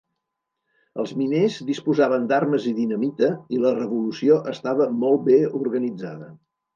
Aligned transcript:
Els 1.01 1.11
miners 1.17 1.57
disposaven 1.67 2.25
d'armes 2.31 2.65
i 2.71 2.73
dinamita, 2.79 3.29
i 3.57 3.61
la 3.65 3.73
revolució 3.75 4.39
estava 4.53 4.89
molt 5.03 5.23
bé 5.29 5.37
organitzada. 5.61 6.31